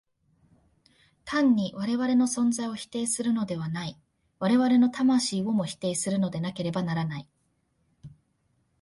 [1.25, 3.99] 単に我々の存在を否定するのではない、
[4.39, 7.29] 我々の魂をも否定するのでなければならない。